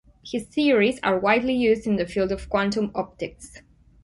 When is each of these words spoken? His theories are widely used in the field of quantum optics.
His 0.25 0.47
theories 0.47 0.99
are 1.03 1.19
widely 1.19 1.53
used 1.53 1.85
in 1.85 1.97
the 1.97 2.07
field 2.07 2.31
of 2.31 2.49
quantum 2.49 2.91
optics. 2.95 3.61